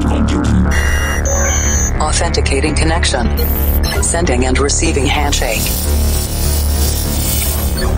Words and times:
cloud 0.00 0.28
computing. 0.28 0.66
Authenticating 2.00 2.74
connection. 2.74 3.26
Sending 4.02 4.46
and 4.46 4.58
receiving 4.58 5.06
handshake. 5.06 5.62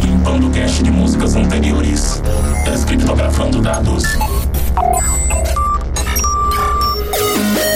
Limpando 0.02 0.50
cache 0.50 0.82
de 0.82 0.90
músicas 0.90 1.36
anteriores. 1.36 2.22
Descriptografando 2.64 3.60
dados. 3.60 4.04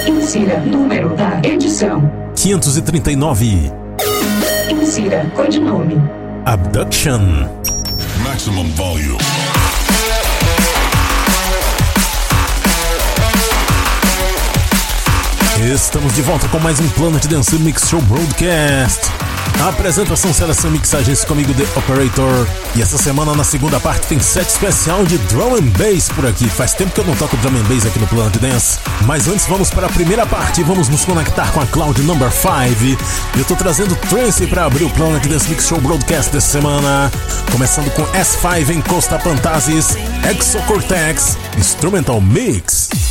Insira 0.07 0.61
número 0.61 1.15
da 1.17 1.41
edição. 1.43 2.11
539. 2.35 3.73
Insira 4.71 5.31
codinome. 5.35 5.97
Abduction. 6.47 7.49
Maximum 8.23 8.69
volume. 8.75 9.54
Estamos 15.73 16.13
de 16.13 16.21
volta 16.21 16.47
com 16.49 16.59
mais 16.59 16.79
um 16.79 16.87
Planet 16.91 17.25
Dance 17.25 17.59
Mix 17.59 17.89
Show 17.89 18.03
Broadcast. 18.03 19.01
A 19.63 19.71
apresentação, 19.71 20.31
seleção 20.35 20.71
mixagens 20.71 21.25
comigo, 21.25 21.55
The 21.55 21.63
Operator. 21.79 22.47
E 22.77 22.83
essa 22.83 22.99
semana, 22.99 23.35
na 23.35 23.45
segunda 23.45 23.81
parte, 23.81 24.07
tem 24.09 24.21
set 24.21 24.47
especial 24.47 25.07
de 25.07 25.17
Drum 25.17 25.55
and 25.55 25.71
Bass 25.79 26.11
por 26.11 26.27
aqui. 26.27 26.51
Faz 26.51 26.75
tempo 26.75 26.93
que 26.93 27.01
eu 27.01 27.07
não 27.07 27.17
toco 27.17 27.35
Drum 27.39 27.57
and 27.59 27.63
Bass 27.63 27.87
aqui 27.87 27.99
no 27.99 28.07
Planet 28.07 28.37
Dance. 28.37 28.79
Mas 29.07 29.27
antes, 29.27 29.47
vamos 29.47 29.71
para 29.71 29.87
a 29.87 29.91
primeira 29.91 30.27
parte 30.27 30.63
vamos 30.63 30.91
nos 30.91 31.07
conectar 31.07 31.51
com 31.53 31.61
a 31.61 31.67
Cloud 31.67 31.99
Number 32.03 32.31
5. 32.31 33.03
Eu 33.39 33.45
tô 33.47 33.57
trazendo 33.57 33.97
Trance 34.11 34.47
para 34.47 34.67
abrir 34.67 34.85
o 34.85 34.91
Planet 34.91 35.25
Dance 35.27 35.49
Mix 35.49 35.67
Show 35.67 35.81
Broadcast 35.81 36.31
dessa 36.31 36.59
semana. 36.59 37.11
Começando 37.51 37.91
com 37.93 38.03
S5 38.09 38.69
em 38.69 38.83
Costa 38.83 39.19
Pantazes, 39.19 39.97
Exocortex, 40.29 41.39
Instrumental 41.57 42.21
Mix. 42.21 43.04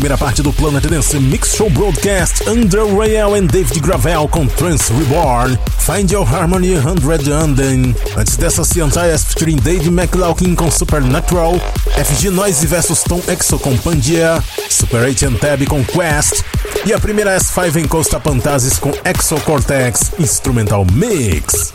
Primeira 0.00 0.16
parte 0.16 0.40
do 0.40 0.50
Planet 0.50 0.82
Dance 0.86 1.20
Mix 1.20 1.54
Show 1.54 1.68
Broadcast, 1.68 2.48
Andrew 2.48 2.88
Royal 2.94 3.36
e 3.36 3.42
David 3.42 3.80
Gravel 3.80 4.26
com 4.28 4.46
Trance 4.46 4.90
Reborn, 4.94 5.58
Find 5.78 6.10
Your 6.10 6.26
Harmony 6.26 6.74
100 6.74 7.30
Anden. 7.30 7.94
Antes 8.16 8.38
dessa, 8.38 8.64
Ciantias 8.64 9.24
featuring 9.24 9.56
Dave 9.56 9.88
McLaughlin 9.88 10.54
com 10.54 10.70
Supernatural, 10.70 11.60
FG 12.02 12.30
Noise 12.30 12.66
vs 12.66 13.02
Tom 13.02 13.20
Exo 13.28 13.58
com 13.58 13.76
Pandia, 13.76 14.42
Super 14.70 15.02
8 15.02 15.32
Tab 15.32 15.66
com 15.66 15.84
Quest, 15.84 16.44
e 16.86 16.94
a 16.94 16.98
primeira 16.98 17.36
S5 17.36 17.76
em 17.76 17.86
Costa 17.86 18.18
Pantasis 18.18 18.78
com 18.78 18.92
Exo 19.04 19.38
Cortex 19.42 20.12
Instrumental 20.18 20.86
Mix. 20.94 21.74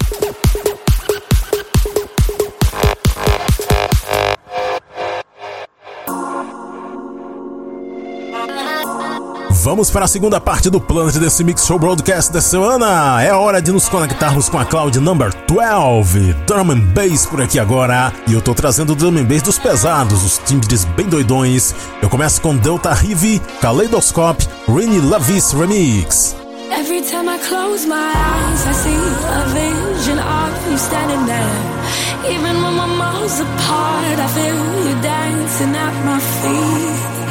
Vamos 9.65 9.89
para 9.89 10.05
a 10.05 10.07
segunda 10.07 10.39
parte 10.39 10.69
do 10.69 10.79
Planet 10.79 11.15
desse 11.15 11.43
Mix 11.43 11.65
Show 11.65 11.79
Broadcast 11.79 12.31
da 12.31 12.39
semana. 12.39 13.19
É 13.23 13.33
hora 13.33 13.59
de 13.59 13.71
nos 13.71 13.89
conectarmos 13.89 14.47
com 14.47 14.59
a 14.59 14.63
Cloud 14.63 14.99
Number 14.99 15.33
12, 15.47 16.33
Drum 16.45 16.69
and 16.71 16.81
Bass 16.93 17.25
por 17.25 17.41
aqui 17.41 17.57
agora. 17.57 18.13
E 18.27 18.33
eu 18.33 18.43
tô 18.43 18.53
trazendo 18.53 18.93
o 18.93 18.95
Drum 18.95 19.17
and 19.17 19.23
Bass 19.23 19.41
dos 19.41 19.57
pesados, 19.57 20.23
os 20.23 20.37
timbres 20.37 20.85
bem 20.85 21.07
doidões. 21.07 21.73
Eu 21.99 22.11
começo 22.11 22.39
com 22.41 22.55
Delta 22.55 22.93
Rive, 22.93 23.41
Kaleidoscope, 23.59 24.47
Rainy 24.67 25.01
Lavis 25.01 25.51
Remix. 25.51 26.35
Every 26.69 27.01
time 27.01 27.27
I 27.27 27.39
close 27.39 27.87
my 27.87 27.95
eyes, 27.95 28.67
I 28.67 28.71
see 28.71 28.93
a 28.93 29.45
vision 29.47 30.19
of 30.19 30.69
you 30.69 30.77
standing 30.77 31.25
there. 31.25 32.31
Even 32.31 32.61
when 32.61 32.75
my 32.75 33.25
apart, 33.25 34.19
I 34.19 34.27
feel 34.27 34.87
you 34.87 35.01
dancing 35.01 35.75
at 35.75 36.05
my 36.05 36.19
feet. 36.19 37.24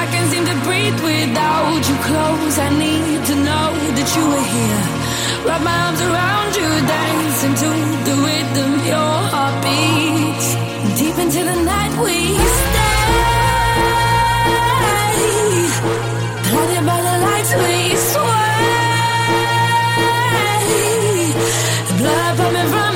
I 0.00 0.02
can 0.12 0.24
seem 0.30 0.44
to 0.50 0.56
breathe 0.66 0.98
without 1.10 1.82
you 1.88 1.96
close. 2.08 2.56
I 2.66 2.68
need 2.84 3.20
to 3.30 3.34
know 3.48 3.68
that 3.96 4.08
you 4.16 4.24
are 4.38 4.46
here. 4.56 4.82
Wrap 5.46 5.62
my 5.68 5.76
arms 5.86 6.00
around 6.08 6.50
you, 6.60 6.68
dancing 6.94 7.54
to 7.62 7.70
the 8.06 8.14
rhythm 8.26 8.72
your. 8.90 9.12
Deep 10.98 11.16
into 11.18 11.42
the 11.44 11.56
night 11.64 11.92
we 12.04 12.16
stay. 12.36 13.02
Blinded 16.50 16.84
by 16.86 16.98
the 17.08 17.16
lights 17.26 17.52
we 17.62 17.96
sway. 18.10 18.60
Blood 21.98 22.36
pumping 22.38 22.68
from 22.74 22.91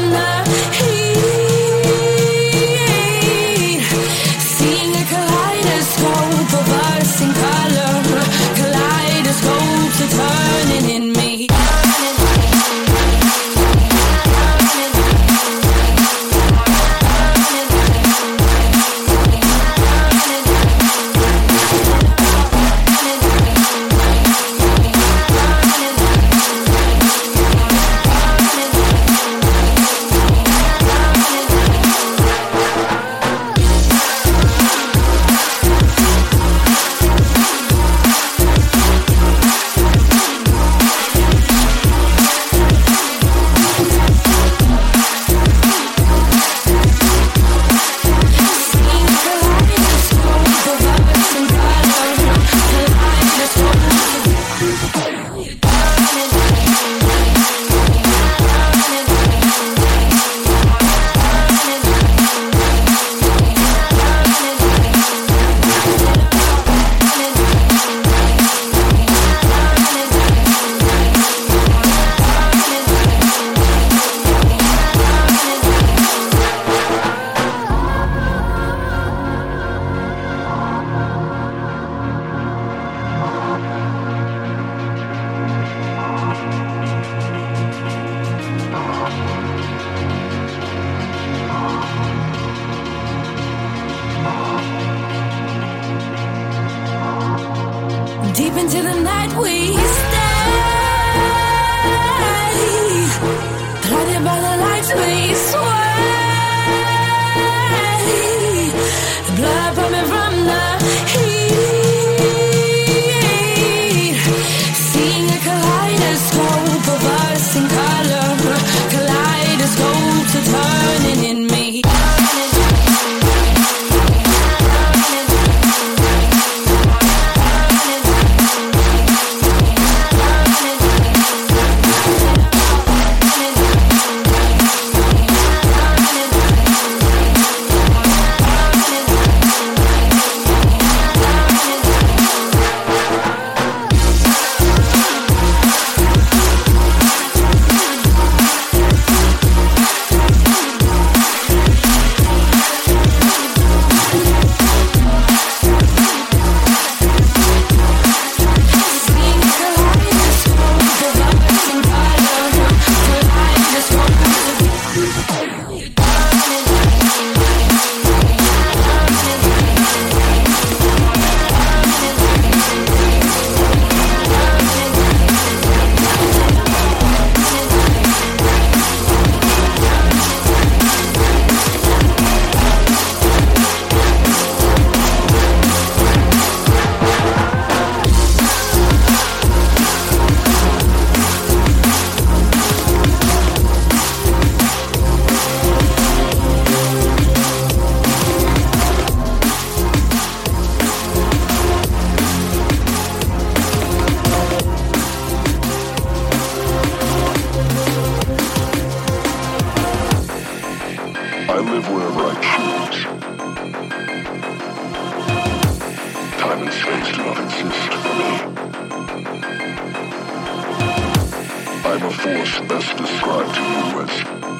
I'm 221.88 222.02
a 222.02 222.10
force 222.10 222.58
best 222.62 222.96
described 222.96 223.54
to 223.54 223.62
you 223.62 224.02
as 224.02 224.10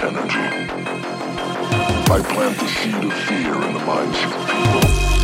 energy. 0.00 0.46
I 2.08 2.20
plant 2.22 2.56
the 2.56 2.68
seed 2.68 3.04
of 3.04 3.12
fear 3.12 3.54
in 3.64 3.74
the 3.74 3.80
minds 3.80 4.16
of 4.22 4.30
people. 4.48 5.15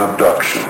abduction. 0.00 0.69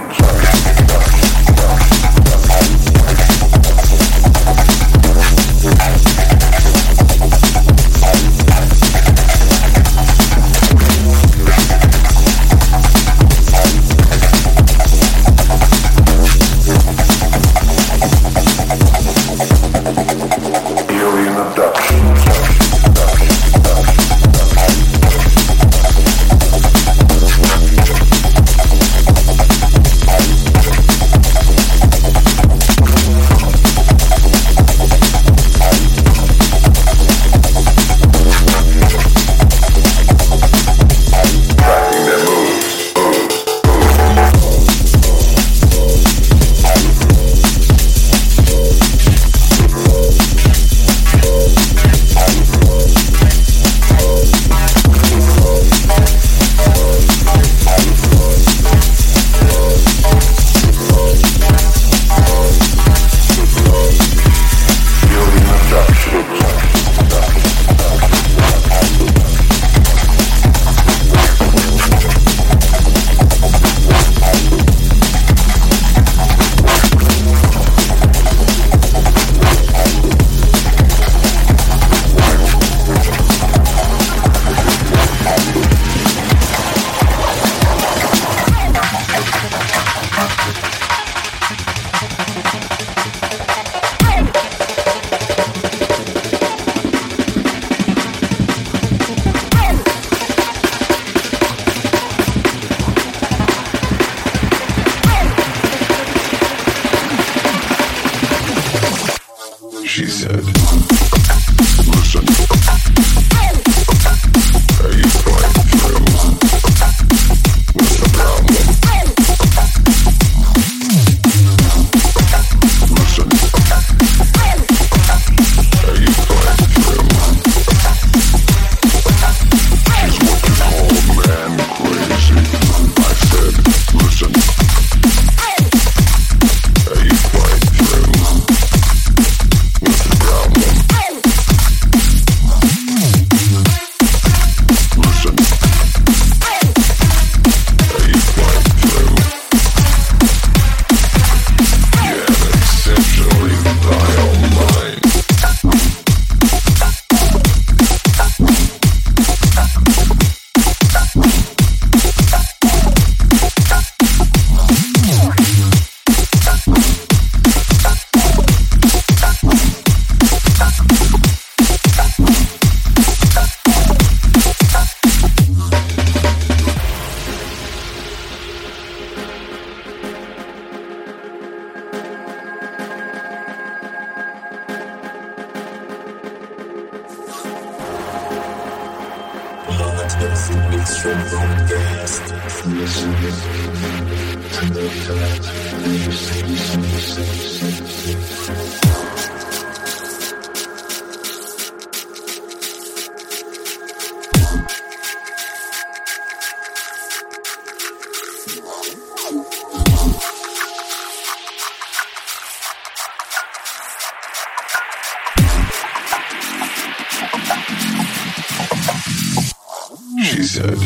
She 220.23 220.43
said, 220.43 220.79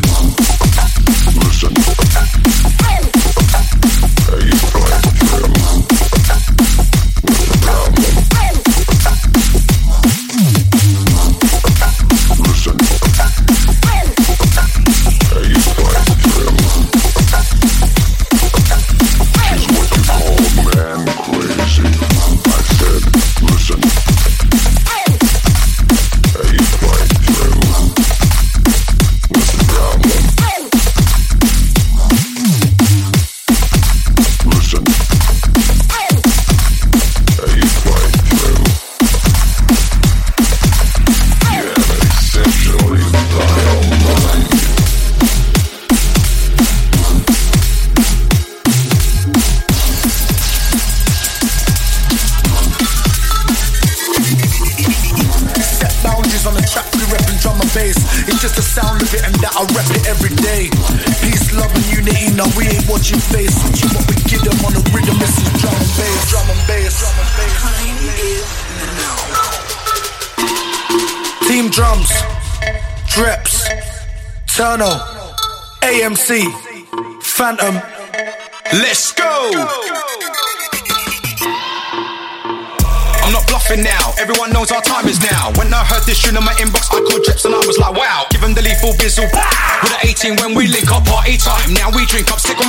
Listen. 1.37 1.94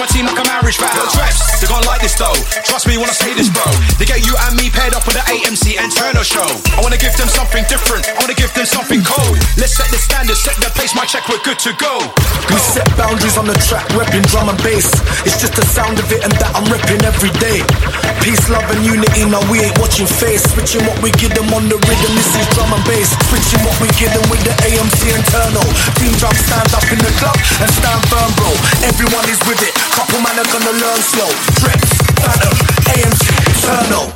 My 0.06 0.14
team 0.14 0.26
like 0.30 0.38
a 0.38 0.46
marriage 0.46 0.78
vow. 0.78 0.94
Jeps, 1.18 1.62
they 1.62 1.68
gon' 1.68 1.82
like 1.90 2.02
this 2.02 2.14
though. 2.14 2.38
Trust 2.62 2.86
me 2.86 2.98
when 2.98 3.10
I 3.10 3.16
say 3.18 3.34
this, 3.34 3.50
bro. 3.50 3.66
They 3.98 4.06
get 4.06 4.22
you 4.22 4.38
and 4.46 4.54
me 4.54 4.70
paired 4.70 4.94
up 4.94 5.06
with 5.10 5.18
the 5.18 5.26
AMC 5.26 5.82
and 5.82 5.90
Turner 5.90 6.24
show. 6.24 6.46
I 6.78 6.80
wanna 6.82 7.02
give 7.02 7.16
them 7.18 7.30
something 7.30 7.66
different, 7.66 8.06
my 10.94 11.08
check, 11.08 11.26
we're 11.26 11.42
good 11.42 11.58
to 11.58 11.74
go. 11.82 11.98
We 12.54 12.60
set 12.62 12.86
boundaries 12.94 13.42
on 13.42 13.48
the 13.50 13.58
track, 13.66 13.88
repping 13.98 14.22
drum 14.30 14.54
and 14.54 14.60
bass. 14.62 14.86
It's 15.26 15.42
just 15.42 15.58
the 15.58 15.66
sound 15.66 15.98
of 15.98 16.06
it 16.14 16.22
and 16.22 16.30
that 16.38 16.54
I'm 16.54 16.68
repping 16.70 17.02
every 17.02 17.34
day. 17.42 17.66
Peace, 18.22 18.46
love, 18.54 18.70
and 18.70 18.86
unity. 18.86 19.26
Now 19.26 19.42
we 19.50 19.66
ain't 19.66 19.74
watching 19.82 20.06
face. 20.06 20.46
Switching 20.54 20.86
what 20.86 21.02
we 21.02 21.10
give 21.18 21.34
them 21.34 21.50
on 21.58 21.66
the 21.72 21.82
rhythm. 21.90 22.12
This 22.14 22.30
is 22.38 22.46
drum 22.54 22.70
and 22.70 22.86
bass. 22.86 23.10
Switching 23.32 23.66
what 23.66 23.74
we 23.82 23.90
give 23.98 24.14
them 24.14 24.30
with 24.30 24.46
the 24.46 24.54
AMC 24.62 25.10
internal. 25.10 25.66
Team 25.98 26.14
drum 26.22 26.38
stand 26.38 26.70
up 26.76 26.86
in 26.94 27.02
the 27.02 27.14
club 27.18 27.40
and 27.66 27.72
stand 27.72 28.02
firm, 28.06 28.30
bro. 28.38 28.52
Everyone 28.86 29.26
is 29.26 29.42
with 29.50 29.64
it. 29.66 29.74
Couple 29.96 30.22
man 30.22 30.38
are 30.38 30.50
gonna 30.54 30.76
learn 30.76 31.02
slow. 31.02 31.32
Drips, 31.66 31.98
Phantom, 32.22 32.54
AMC 32.94 33.26
internal. 33.48 34.14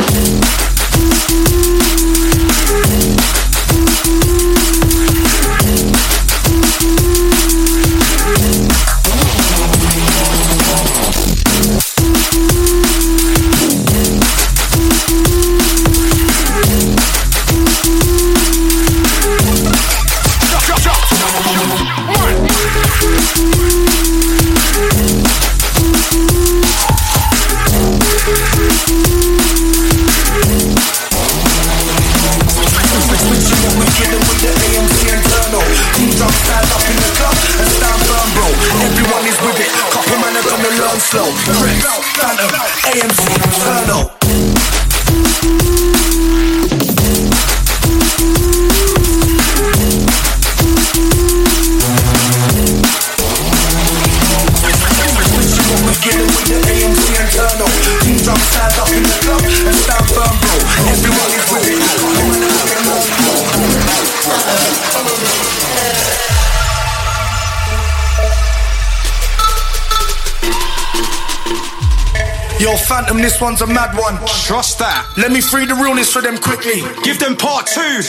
This 73.21 73.41
one's 73.41 73.61
a 73.61 73.67
mad 73.67 73.97
one. 73.99 74.15
Trust 74.47 74.79
that. 74.79 75.03
Let 75.17 75.31
me 75.31 75.41
free 75.41 75.65
the 75.65 75.75
realness 75.75 76.11
for 76.11 76.21
them 76.21 76.37
quickly. 76.37 76.79
Give 77.03 77.19
them 77.19 77.35
part 77.35 77.67
two. 77.67 77.99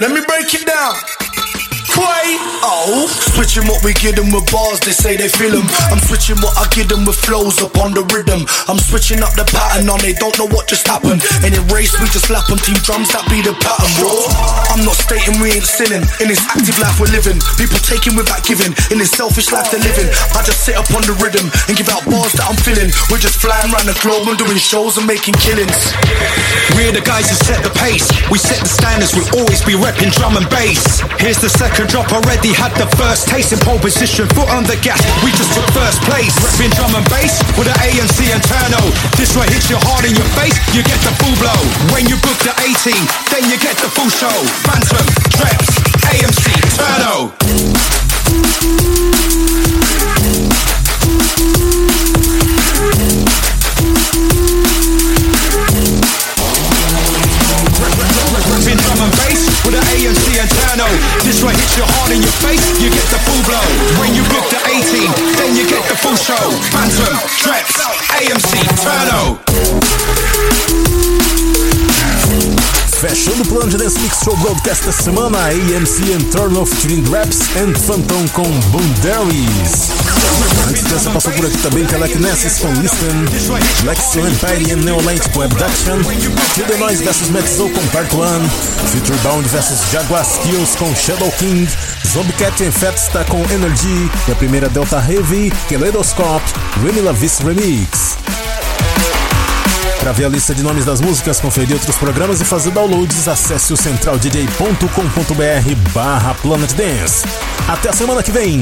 Let 0.00 0.10
me 0.10 0.20
break 0.26 0.52
it 0.52 0.66
down. 0.66 0.94
Quay, 2.02 2.34
oh. 2.66 3.06
Switching 3.38 3.62
what 3.70 3.78
we 3.86 3.94
give 3.94 4.18
them 4.18 4.34
with 4.34 4.50
bars, 4.50 4.82
they 4.82 4.90
say 4.90 5.14
they 5.14 5.30
feel 5.30 5.54
them 5.54 5.66
I'm 5.94 6.02
switching 6.02 6.34
what 6.42 6.50
I 6.58 6.66
give 6.74 6.90
them 6.90 7.06
with 7.06 7.14
flows 7.14 7.62
upon 7.62 7.94
the 7.94 8.02
rhythm. 8.10 8.42
I'm 8.66 8.82
switching 8.82 9.22
up 9.22 9.38
the 9.38 9.46
pattern 9.46 9.86
on, 9.86 10.02
they 10.02 10.10
don't 10.18 10.34
know 10.34 10.50
what 10.50 10.66
just 10.66 10.82
happened. 10.82 11.22
In 11.46 11.54
a 11.54 11.62
race, 11.70 11.94
we 12.02 12.10
just 12.10 12.26
lap 12.26 12.50
on 12.50 12.58
team 12.58 12.74
drums, 12.82 13.14
that 13.14 13.22
be 13.30 13.38
the 13.38 13.54
pattern, 13.54 13.92
bro. 14.02 14.10
I'm 14.74 14.82
not 14.82 14.98
stating 14.98 15.38
we 15.38 15.54
ain't 15.54 15.68
sinning. 15.68 16.02
In 16.18 16.26
this 16.26 16.42
active 16.42 16.74
life 16.82 16.98
we're 16.98 17.12
living 17.12 17.38
People 17.60 17.78
taking 17.84 18.18
without 18.18 18.42
giving. 18.42 18.74
In 18.90 18.98
this 18.98 19.14
selfish 19.14 19.52
life 19.54 19.70
they're 19.70 19.84
living 19.84 20.08
I 20.34 20.42
just 20.42 20.64
sit 20.66 20.74
up 20.74 20.88
on 20.96 21.06
the 21.06 21.14
rhythm 21.22 21.46
And 21.70 21.78
give 21.78 21.92
out 21.92 22.02
bars 22.08 22.34
that 22.34 22.50
I'm 22.50 22.58
feeling. 22.66 22.90
We're 23.12 23.22
just 23.22 23.38
flying 23.38 23.70
around 23.70 23.86
the 23.86 23.94
globe 24.02 24.26
and 24.26 24.34
doing 24.40 24.58
shows 24.58 24.98
and 24.98 25.06
making 25.06 25.38
killings. 25.38 25.94
We're 26.74 26.90
the 26.90 27.04
guys 27.04 27.30
who 27.30 27.36
set 27.46 27.62
the 27.62 27.70
pace. 27.78 28.10
We 28.26 28.42
set 28.42 28.58
the 28.58 28.72
standards, 28.72 29.14
we'll 29.14 29.28
always 29.38 29.60
be 29.62 29.78
repping 29.78 30.10
drum 30.16 30.40
and 30.40 30.48
bass. 30.50 31.04
Here's 31.20 31.38
the 31.38 31.52
second 31.52 31.91
drop 31.92 32.08
already 32.10 32.56
had 32.56 32.72
the 32.80 32.88
first 32.96 33.28
taste 33.28 33.52
in 33.52 33.60
pole 33.60 33.78
position, 33.78 34.26
foot 34.32 34.48
on 34.48 34.64
the 34.64 34.80
gas. 34.80 34.96
We 35.20 35.30
just 35.36 35.52
took 35.52 35.68
first 35.76 36.00
place, 36.08 36.32
repping 36.40 36.72
drum 36.72 36.96
and 36.96 37.04
bass 37.12 37.44
with 37.52 37.68
the 37.68 37.76
ANC 37.84 38.32
and 38.32 38.40
Turno. 38.40 38.80
This 39.20 39.36
one 39.36 39.46
hits 39.52 39.68
you 39.68 39.76
hard 39.76 40.08
in 40.08 40.16
your 40.16 40.24
face, 40.32 40.56
you 40.72 40.80
get 40.82 40.96
the 41.04 41.12
full 41.20 41.36
blow. 41.36 41.60
When 41.92 42.08
you 42.08 42.16
book 42.24 42.40
the 42.48 42.56
18, 42.64 42.96
then 43.28 43.44
you 43.52 43.60
get 43.60 43.76
the 43.76 43.92
full 43.92 44.08
show. 44.08 44.32
Phantom, 44.64 45.04
Dreps, 45.36 45.68
AMC, 46.08 46.48
Turno. 46.80 47.28
Turno. 60.82 60.98
This 61.24 61.42
one 61.42 61.54
hits 61.54 61.76
your 61.76 61.86
heart 61.86 62.10
in 62.10 62.22
your 62.22 62.32
face, 62.42 62.80
you 62.80 62.90
get 62.90 63.06
the 63.10 63.18
full 63.22 63.42
blow. 63.46 63.62
When 64.00 64.14
you 64.14 64.22
book 64.24 64.48
the 64.50 64.58
18, 64.66 65.10
then 65.36 65.54
you 65.56 65.66
get 65.68 65.84
the 65.88 65.96
full 65.96 66.16
show. 66.16 66.50
Phantom, 66.70 67.16
Dreps, 67.38 67.78
AMC, 68.18 68.66
Turno. 68.82 69.38
Fechando 73.02 73.42
o 73.42 73.46
plano 73.48 73.68
de 73.68 73.78
Dance 73.78 73.98
Mix 73.98 74.18
Show 74.22 74.36
Broadcast 74.36 74.86
da 74.86 74.92
semana, 74.92 75.36
AMC 75.48 76.12
and 76.14 76.22
Turn 76.30 76.56
Off 76.56 76.72
featuring 76.72 77.02
Raps 77.10 77.40
and 77.56 77.74
Phantom 77.74 78.28
com 78.28 78.48
Boonderries. 78.70 79.90
Antes 80.68 80.84
dessa 80.84 81.10
passou 81.10 81.32
por 81.32 81.46
aqui 81.46 81.58
também 81.58 81.84
Telekinesis 81.84 82.60
com 82.60 82.68
Listen, 82.74 83.24
Lexo 83.84 84.20
Empire 84.20 84.72
and 84.72 84.84
Neolite 84.84 85.28
com 85.30 85.42
Abduction, 85.42 85.98
Kill 86.54 86.64
the 86.66 86.76
Noise 86.76 87.02
vs 87.02 87.30
Metzo 87.30 87.68
com 87.70 87.84
Part 87.88 88.14
1, 88.14 88.48
Future 88.92 89.18
Bound 89.24 89.48
vs 89.48 89.90
Jaguar 89.90 90.24
Skills 90.24 90.76
com 90.76 90.94
Shadow 90.94 91.32
King, 91.40 91.68
Zombie 92.06 92.32
Cat 92.34 92.62
and 92.62 92.70
Fatsta 92.70 93.24
com 93.24 93.42
Energy. 93.50 94.08
E 94.28 94.30
a 94.30 94.36
primeira 94.36 94.68
Delta 94.68 95.04
Heavy, 95.04 95.52
Kaleidoscope, 95.68 96.44
Remy 96.84 97.00
Lavis 97.00 97.40
Remix. 97.40 98.16
Para 100.02 100.10
ver 100.10 100.24
a 100.24 100.28
lista 100.28 100.52
de 100.52 100.64
nomes 100.64 100.84
das 100.84 101.00
músicas, 101.00 101.40
conferir 101.40 101.76
outros 101.76 101.96
programas 101.96 102.40
e 102.40 102.44
fazer 102.44 102.72
downloads, 102.72 103.28
acesse 103.28 103.72
o 103.72 103.76
centraldj.com.br 103.76 105.92
barra 105.94 106.34
Planet 106.34 106.72
Dance. 106.72 107.24
Até 107.68 107.88
a 107.88 107.92
semana 107.92 108.20
que 108.20 108.32
vem! 108.32 108.60